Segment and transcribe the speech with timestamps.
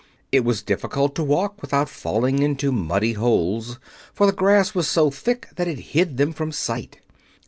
[0.31, 3.77] It was difficult to walk without falling into muddy holes,
[4.15, 6.97] for the grass was so thick that it hid them from sight.